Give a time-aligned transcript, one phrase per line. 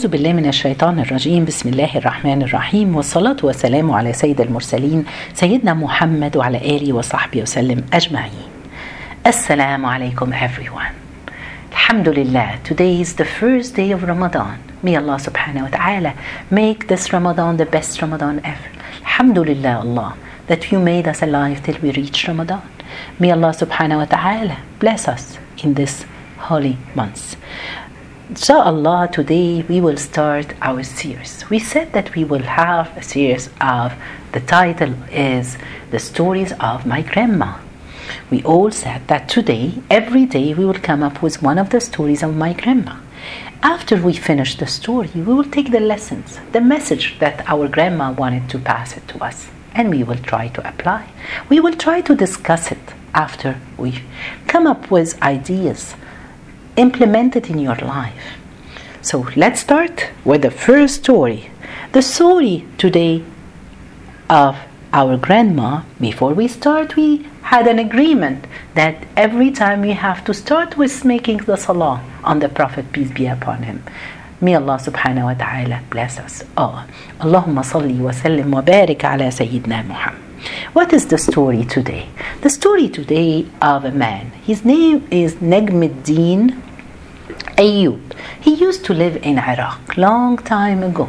[0.00, 5.74] أعوذ بالله من الشيطان الرجيم بسم الله الرحمن الرحيم والصلاة والسلام على سيد المرسلين سيدنا
[5.74, 8.48] محمد وعلى آله وصحبه وسلم أجمعين
[9.26, 10.94] السلام عليكم everyone
[11.72, 14.58] Alhamdulillah, today is the first day of Ramadan.
[14.82, 16.14] May Allah subhanahu wa ta'ala
[16.50, 18.70] make this Ramadan the best Ramadan ever.
[19.02, 22.62] Alhamdulillah, Allah, that you made us alive till we reach Ramadan.
[23.18, 26.06] May Allah subhanahu wa ta'ala bless us in this
[26.38, 27.36] holy months.
[28.30, 31.44] Inshallah, today we will start our series.
[31.50, 33.92] We said that we will have a series of,
[34.30, 35.58] the title is
[35.90, 37.58] The Stories of My Grandma.
[38.30, 41.80] We all said that today, every day, we will come up with one of the
[41.80, 43.00] stories of my grandma.
[43.64, 48.12] After we finish the story, we will take the lessons, the message that our grandma
[48.12, 51.10] wanted to pass it to us, and we will try to apply.
[51.48, 54.04] We will try to discuss it after we
[54.46, 55.96] come up with ideas
[56.80, 58.26] implement it in your life.
[59.02, 61.50] So let's start with the first story.
[61.92, 63.22] The story today
[64.28, 64.56] of
[64.92, 65.82] our grandma.
[66.00, 71.04] Before we start, we had an agreement that every time we have to start with
[71.04, 73.82] making the salah on the Prophet, peace be upon him.
[74.40, 76.84] May Allah subhanahu wa ta'ala bless us all.
[77.20, 80.22] Allahumma salli wa sallim wa barik ala Sayyidina Muhammad.
[80.72, 82.08] What is the story today?
[82.40, 84.30] The story today of a man.
[84.42, 86.69] His name is Najmuddin
[87.60, 88.00] Ayyub.
[88.40, 91.08] He used to live in Iraq long time ago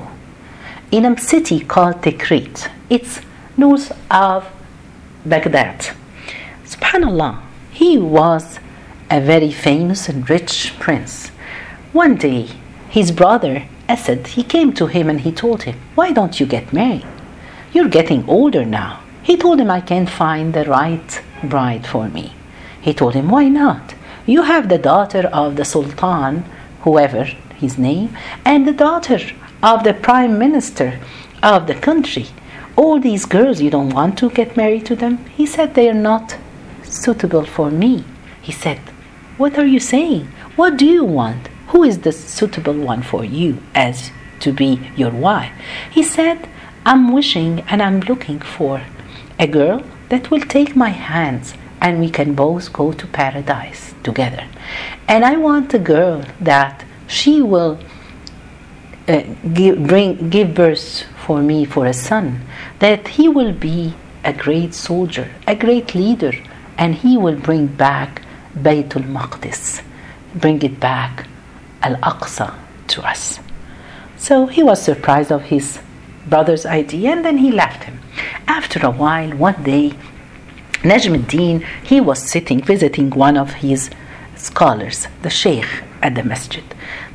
[0.91, 2.69] in a city called Tikrit.
[2.89, 3.21] It's
[3.55, 4.39] north of
[5.25, 5.79] Baghdad.
[6.65, 7.39] Subhanallah,
[7.71, 8.59] he was
[9.09, 11.29] a very famous and rich prince.
[11.93, 12.49] One day,
[12.89, 16.73] his brother Asad, he came to him and he told him, "Why don't you get
[16.73, 17.07] married?
[17.73, 21.11] You're getting older now." He told him, "I can't find the right
[21.53, 22.25] bride for me."
[22.85, 23.83] He told him, "Why not?
[24.31, 26.45] You have the daughter of the sultan,
[26.83, 27.25] whoever
[27.63, 28.15] his name,
[28.45, 29.19] and the daughter
[29.61, 30.99] of the prime minister
[31.43, 32.27] of the country.
[32.77, 36.03] All these girls, you don't want to get married to them?" He said, "They are
[36.11, 36.37] not
[36.83, 38.05] suitable for me."
[38.47, 38.79] He said,
[39.35, 40.29] "What are you saying?
[40.55, 41.49] What do you want?
[41.73, 44.11] Who is the suitable one for you as
[44.43, 45.51] to be your wife?"
[45.97, 46.47] He said,
[46.85, 48.75] "I'm wishing and I'm looking for
[49.37, 54.47] a girl that will take my hands and we can both go to paradise together.
[55.07, 57.79] And I want a girl that she will
[59.07, 59.23] uh,
[59.53, 62.41] give, bring, give birth for me for a son,
[62.79, 66.33] that he will be a great soldier, a great leader,
[66.77, 68.21] and he will bring back
[68.55, 69.81] Baytul Maqdis,
[70.35, 71.27] bring it back
[71.81, 72.53] Al Aqsa
[72.87, 73.39] to us.
[74.17, 75.79] So he was surprised of his
[76.27, 77.99] brother's idea and then he left him.
[78.47, 79.93] After a while, one day,
[80.83, 83.91] Najmuddin, he was sitting visiting one of his
[84.35, 85.67] scholars, the sheikh
[86.01, 86.63] at the masjid.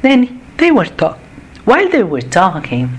[0.02, 1.22] Then they were talking.
[1.64, 2.90] While they were talking,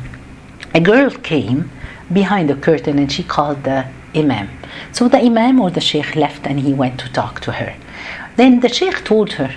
[0.73, 1.72] a girl came
[2.11, 4.50] behind the curtain and she called the imam.
[4.91, 7.73] So the imam or the sheikh left and he went to talk to her.
[8.35, 9.55] Then the sheikh told her,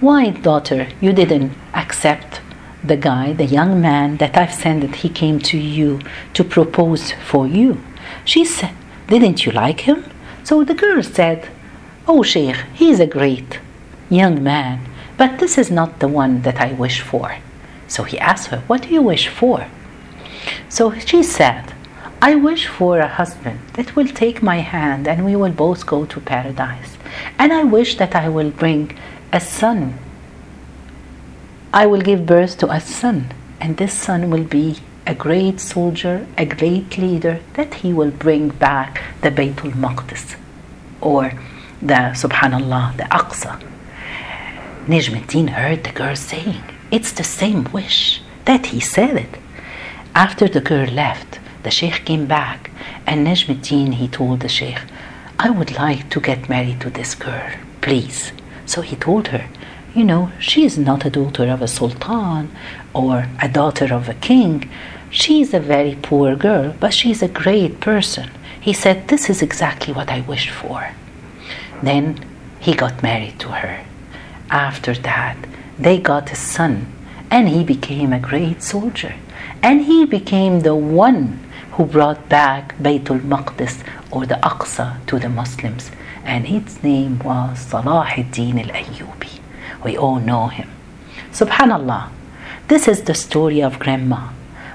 [0.00, 2.40] Why, daughter, you didn't accept
[2.82, 6.00] the guy, the young man that I've sent that he came to you
[6.32, 7.84] to propose for you?
[8.24, 8.74] She said,
[9.08, 10.04] Didn't you like him?
[10.46, 11.48] So the girl said,
[12.06, 13.58] Oh, Sheikh, he's a great
[14.08, 14.78] young man,
[15.16, 17.38] but this is not the one that I wish for.
[17.88, 19.66] So he asked her, What do you wish for?
[20.68, 21.74] So she said,
[22.22, 26.06] I wish for a husband that will take my hand and we will both go
[26.06, 26.96] to paradise.
[27.40, 28.96] And I wish that I will bring
[29.32, 29.98] a son.
[31.72, 36.26] I will give birth to a son, and this son will be a great soldier,
[36.36, 40.36] a great leader, that he will bring back the Baytul Maqdis
[41.00, 41.32] or
[41.80, 43.62] the Subhanallah, the Aqsa.
[44.86, 49.38] Najmuddin heard the girl saying, It's the same wish that he said it.
[50.14, 52.70] After the girl left, the Sheikh came back
[53.06, 54.80] and Najmuddin he told the Sheikh,
[55.38, 57.50] I would like to get married to this girl,
[57.80, 58.32] please.
[58.64, 59.46] So he told her,
[59.94, 62.50] you know, she is not a daughter of a sultan
[62.94, 64.68] or a daughter of a king.
[65.10, 68.30] She is a very poor girl, but she is a great person.
[68.60, 70.90] He said, This is exactly what I wished for.
[71.82, 72.24] Then
[72.58, 73.84] he got married to her.
[74.50, 75.36] After that,
[75.78, 76.92] they got a son,
[77.30, 79.14] and he became a great soldier.
[79.62, 81.40] And he became the one
[81.72, 85.90] who brought back Baytul Maqdis or the Aqsa to the Muslims.
[86.24, 89.40] And his name was Salah ad-Din al-Ayyubi.
[89.84, 90.70] We all know him.
[91.30, 92.10] Subhanallah.
[92.68, 94.30] This is the story of Grandma.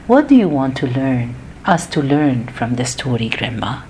[0.07, 1.35] What do you want to learn?
[1.63, 3.83] Us to learn from the story, Grandma?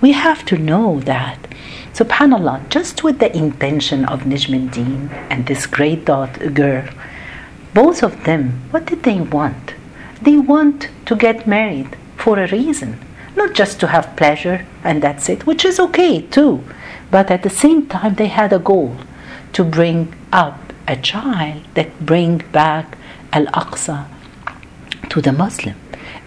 [0.00, 1.46] We have to know that,
[1.92, 6.88] subhanallah, just with the intention of Najmuddin and this great daughter, girl,
[7.74, 9.74] Both of them, what did they want?
[10.22, 12.98] They want to get married for a reason,
[13.36, 16.64] not just to have pleasure and that's it, which is okay too.
[17.10, 18.96] But at the same time, they had a goal
[19.52, 22.96] to bring up a child that bring back
[23.32, 24.06] Al-Aqsa
[25.12, 25.76] to the Muslim.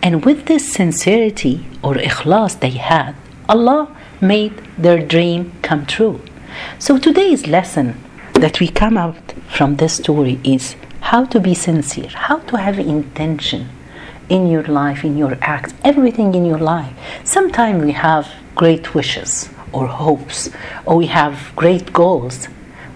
[0.02, 3.16] And with this sincerity or ikhlas they had,
[3.50, 3.84] Allah
[4.22, 6.22] made their dream come true.
[6.78, 7.88] So today's lesson
[8.34, 10.76] that we come out from this story is
[11.12, 13.70] how to be sincere, how to have intention
[14.30, 16.94] in your life, in your acts, everything in your life.
[17.24, 20.50] Sometimes we have great wishes or hopes,
[20.86, 22.48] or we have great goals.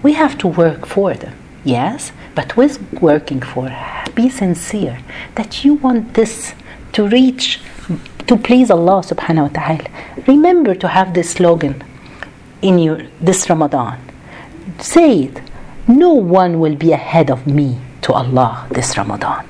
[0.02, 3.70] We have to work for them, yes, but with working for,
[4.14, 4.98] be sincere
[5.34, 6.54] that you want this
[6.92, 7.60] to reach,
[8.26, 9.88] to please Allah subhanahu wa ta'ala.
[10.26, 11.82] Remember to have this slogan
[12.62, 13.98] in your this Ramadan.
[14.78, 15.42] Say it.
[15.88, 19.46] No one will be ahead of me to Allah this Ramadan.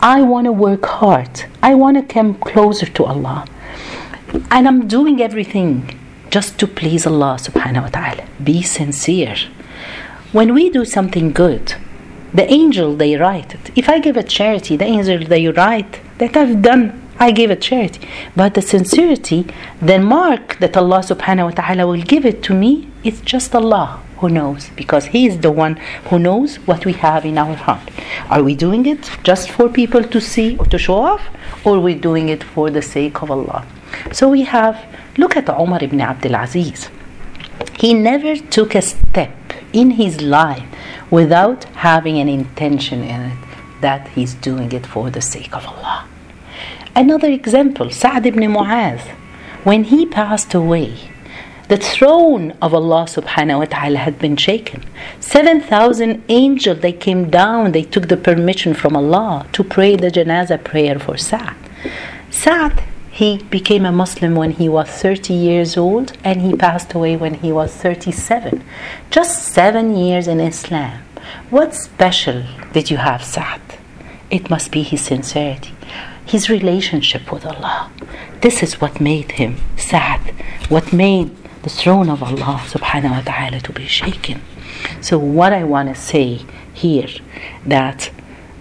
[0.00, 1.44] I want to work hard.
[1.62, 3.46] I want to come closer to Allah.
[4.50, 5.98] And I'm doing everything
[6.30, 8.24] just to please Allah subhanahu wa ta'ala.
[8.42, 9.36] Be sincere.
[10.36, 11.76] When we do something good,
[12.34, 13.70] the angel they write it.
[13.74, 16.84] If I give a charity, the angel they write that I've done
[17.18, 18.06] I gave a charity.
[18.40, 19.46] But the sincerity,
[19.80, 24.02] the mark that Allah subhanahu wa ta'ala will give it to me, it's just Allah
[24.18, 25.76] who knows because He is the one
[26.10, 27.88] who knows what we have in our heart.
[28.28, 31.22] Are we doing it just for people to see or to show off,
[31.64, 33.64] or we're we doing it for the sake of Allah?
[34.12, 34.84] So we have,
[35.16, 36.90] look at Umar ibn Abdul Aziz.
[37.78, 40.66] He never took a step in his life
[41.10, 43.38] without having an intention in it
[43.80, 46.06] that he's doing it for the sake of Allah.
[46.94, 49.00] Another example, Sa'd ibn Mu'az,
[49.64, 50.94] when he passed away,
[51.68, 54.84] the throne of Allah subhanahu wa ta'ala had been shaken.
[55.20, 60.62] 7,000 angels, they came down, they took the permission from Allah to pray the janazah
[60.62, 61.56] prayer for Sa'd.
[62.30, 62.82] Sa'd,
[63.16, 67.32] he became a Muslim when he was 30 years old and he passed away when
[67.32, 68.62] he was 37.
[69.10, 71.00] Just seven years in Islam.
[71.48, 73.62] What special did you have, Sa'd?
[74.30, 75.72] It must be his sincerity,
[76.26, 77.90] his relationship with Allah.
[78.42, 80.34] This is what made him Sa'd,
[80.68, 84.42] what made the throne of Allah subhanahu wa ta'ala to be shaken.
[85.00, 87.08] So what I want to say here
[87.64, 88.10] that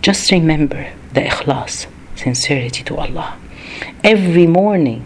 [0.01, 3.37] just remember the ikhlas, sincerity to Allah.
[4.02, 5.02] Every morning,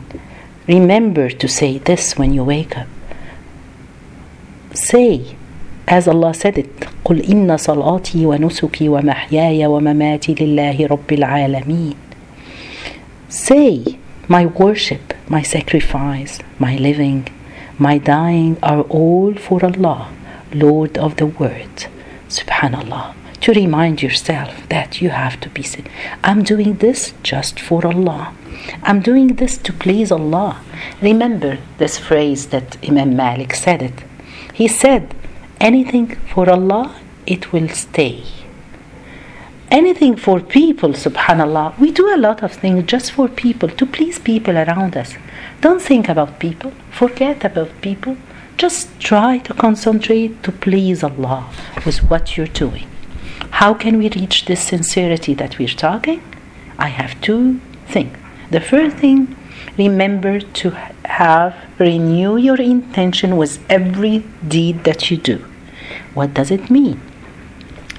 [0.66, 2.86] remember to say this when you wake up.
[4.72, 5.36] Say,
[5.86, 11.94] as Allah said it, قل إن صلاتي ونسكي ومحياي ومماتي لله رب العالمين.
[13.28, 13.98] Say,
[14.28, 17.28] my worship, my sacrifice, my living,
[17.78, 20.08] my dying are all for Allah,
[20.54, 21.88] Lord of the world.
[22.28, 23.14] Subhanallah.
[23.41, 25.89] To remind yourself that you have to be said,
[26.23, 28.33] I'm doing this just for Allah.
[28.83, 30.61] I'm doing this to please Allah.
[31.01, 34.03] Remember this phrase that Imam Malik said it.
[34.53, 35.15] He said,
[35.61, 38.23] anything for Allah, it will stay.
[39.71, 41.77] Anything for people, subhanallah.
[41.79, 45.15] We do a lot of things just for people, to please people around us.
[45.61, 46.71] Don't think about people.
[46.91, 48.17] Forget about people.
[48.57, 51.49] Just try to concentrate to please Allah
[51.85, 52.87] with what you're doing.
[53.51, 56.21] How can we reach this sincerity that we're talking?
[56.77, 58.17] I have two things.
[58.51, 59.35] The first thing,
[59.77, 60.69] remember to
[61.05, 65.45] have renew your intention with every deed that you do.
[66.13, 67.01] What does it mean?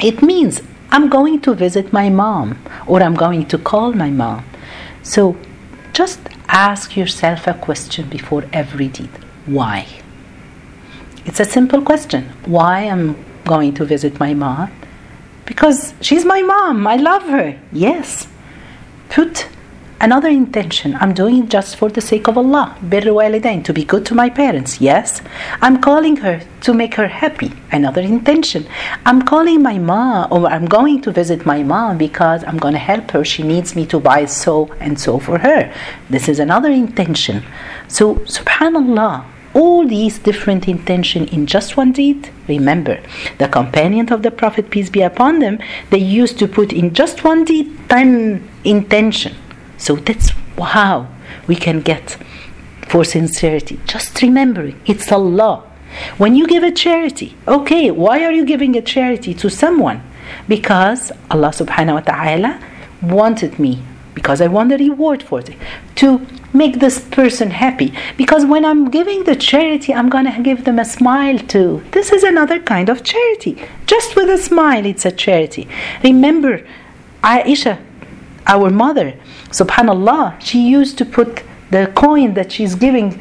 [0.01, 4.45] It means I'm going to visit my mom or I'm going to call my mom.
[5.03, 5.37] So
[5.93, 9.11] just ask yourself a question before every deed.
[9.47, 9.87] Why?
[11.27, 12.31] It's a simple question.
[12.47, 14.73] Why I'm going to visit my mom?
[15.51, 16.87] Because she's my mom.
[16.87, 17.59] I love her.
[17.73, 18.29] Yes.
[19.09, 19.49] Put
[20.01, 20.95] another intention.
[21.01, 22.79] I'm doing it just for the sake of Allah.
[22.81, 24.81] To be good to my parents.
[24.81, 25.21] Yes.
[25.61, 27.51] I'm calling her to make her happy.
[27.73, 28.65] Another intention.
[29.05, 32.87] I'm calling my mom or I'm going to visit my mom because I'm going to
[32.93, 33.25] help her.
[33.25, 35.75] She needs me to buy so and so for her.
[36.09, 37.43] This is another intention.
[37.89, 43.01] So, subhanallah, all these different intention in just one deed remember
[43.39, 45.59] the companion of the prophet peace be upon them
[45.91, 49.35] they used to put in just one deed 10 intention.
[49.79, 51.09] So that's how
[51.47, 52.19] we can get
[52.89, 53.81] for sincerity.
[53.87, 55.65] Just remembering it's allah.
[56.19, 60.03] When you give a charity okay why are you giving a charity to someone?
[60.47, 62.61] Because allah subhanahu wa ta'ala
[63.03, 63.83] wanted me
[64.15, 65.57] because i want a reward for it.
[65.97, 67.93] To make this person happy.
[68.17, 71.83] Because when i'm giving the charity i'm going to give them a smile too.
[71.93, 73.63] This is another kind of charity.
[73.87, 75.69] Just with a smile it's a charity.
[76.03, 76.67] Remember
[77.23, 77.79] aisha
[78.47, 79.15] our mother
[79.51, 83.21] subhanallah she used to put the coin that she's giving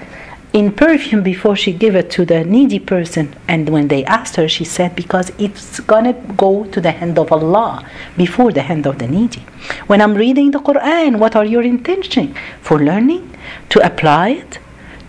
[0.52, 3.36] in perfume before she gave it to the needy person.
[3.48, 7.32] And when they asked her she said because it's gonna go to the hand of
[7.32, 7.86] allah
[8.18, 9.44] before the hand of the needy.
[9.88, 12.36] When i'm reading the quran what are your intention?
[12.62, 13.38] For learning
[13.70, 14.60] to apply it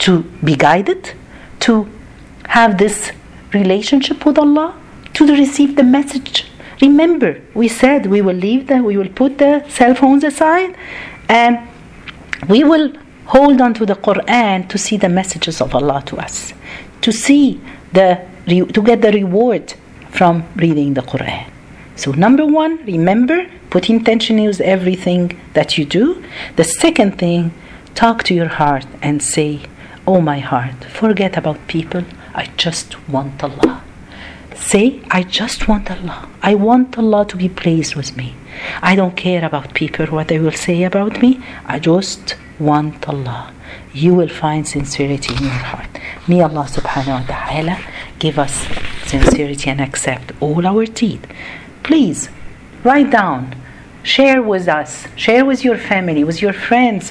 [0.01, 1.13] to be guided
[1.61, 1.89] to
[2.49, 3.13] have this
[3.55, 4.75] relationship with allah
[5.15, 6.47] to receive the message.
[6.83, 10.77] Remember we said we will leave the we will put the cell phones aside
[11.29, 11.59] and
[12.49, 12.93] we will
[13.35, 16.53] hold on to the Quran to see the messages of Allah to us,
[17.01, 17.61] to see
[17.93, 18.11] the
[18.75, 19.75] to get the reward
[20.11, 21.47] from reading the Quran.
[21.95, 23.39] So number one, remember,
[23.71, 26.05] put intention use everything that you do.
[26.57, 27.53] The second thing,
[27.95, 29.61] talk to your heart and say,
[30.07, 32.05] Oh my heart, forget about people.
[32.35, 33.83] I just want Allah.
[34.57, 36.29] Say, I just want Allah.
[36.43, 38.35] I want Allah to be pleased with me.
[38.83, 41.41] I don't care about people, what they will say about me.
[41.67, 43.53] I just want Allah.
[43.93, 45.89] You will find sincerity in your heart.
[46.29, 47.79] May Allah subhanahu wa ta'ala
[48.19, 48.67] give us
[49.07, 51.27] sincerity and accept all our deed.
[51.83, 52.29] Please
[52.85, 53.57] write down,
[54.03, 57.11] share with us, share with your family, with your friends,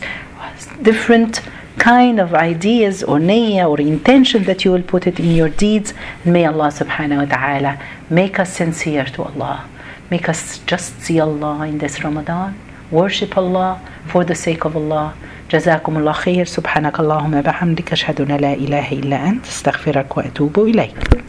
[0.82, 1.42] different
[1.78, 5.94] kind of ideas or niyyah or intention that you will put it in your deeds.
[6.26, 9.68] May Allah subhanahu wa ta'ala make us sincere to Allah.
[10.12, 12.60] Make us just see Allah in this Ramadan.
[12.92, 15.16] Worship Allah for the sake of Allah.
[15.52, 16.46] جزاكم الله خير.
[16.46, 21.20] سبحانك اللهم بحمدك أشهد أن لا إله إلا أنت أستغفرك وأتوب إليك.